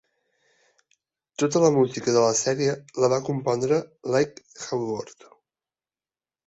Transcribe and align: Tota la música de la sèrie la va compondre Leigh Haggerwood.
Tota 1.43 1.61
la 1.65 1.69
música 1.75 2.15
de 2.15 2.25
la 2.25 2.31
sèrie 2.41 2.73
la 3.05 3.13
va 3.15 3.23
compondre 3.29 3.81
Leigh 4.15 4.43
Haggerwood. 4.61 5.29